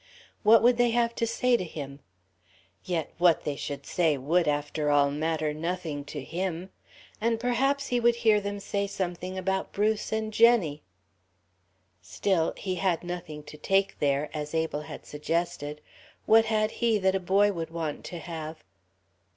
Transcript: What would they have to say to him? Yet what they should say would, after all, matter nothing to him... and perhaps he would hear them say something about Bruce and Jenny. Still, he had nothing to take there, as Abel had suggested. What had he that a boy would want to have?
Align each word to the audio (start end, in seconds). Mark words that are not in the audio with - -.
What 0.41 0.63
would 0.63 0.77
they 0.77 0.89
have 0.89 1.13
to 1.17 1.27
say 1.27 1.55
to 1.57 1.63
him? 1.63 1.99
Yet 2.83 3.13
what 3.19 3.43
they 3.43 3.55
should 3.55 3.85
say 3.85 4.17
would, 4.17 4.47
after 4.47 4.89
all, 4.89 5.11
matter 5.11 5.53
nothing 5.53 6.05
to 6.05 6.23
him... 6.23 6.71
and 7.21 7.39
perhaps 7.39 7.89
he 7.89 7.99
would 7.99 8.15
hear 8.15 8.41
them 8.41 8.59
say 8.59 8.87
something 8.87 9.37
about 9.37 9.71
Bruce 9.71 10.11
and 10.11 10.33
Jenny. 10.33 10.81
Still, 12.01 12.55
he 12.57 12.73
had 12.81 13.03
nothing 13.03 13.43
to 13.43 13.57
take 13.57 13.99
there, 13.99 14.31
as 14.33 14.55
Abel 14.55 14.81
had 14.81 15.05
suggested. 15.05 15.81
What 16.25 16.45
had 16.45 16.71
he 16.81 16.97
that 16.97 17.13
a 17.13 17.19
boy 17.19 17.51
would 17.51 17.69
want 17.69 18.03
to 18.05 18.17
have? 18.17 18.63